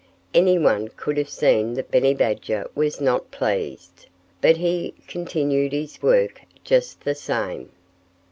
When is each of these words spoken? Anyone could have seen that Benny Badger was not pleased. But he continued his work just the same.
Anyone 0.33 0.87
could 0.87 1.15
have 1.17 1.29
seen 1.29 1.75
that 1.75 1.91
Benny 1.91 2.15
Badger 2.15 2.67
was 2.73 2.99
not 2.99 3.29
pleased. 3.29 4.07
But 4.41 4.57
he 4.57 4.95
continued 5.07 5.73
his 5.73 6.01
work 6.01 6.41
just 6.63 7.01
the 7.01 7.13
same. 7.13 7.69